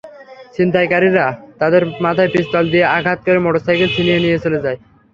[0.55, 1.25] ছিনতাইকারীরা
[1.59, 4.77] তাঁদের মাথায় পিস্তল দিয়ে আঘাত করে মোটরসাইকেল ছিনিয়ে নিয়ে চলে যায়।